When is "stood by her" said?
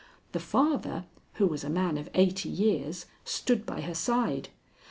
3.23-3.93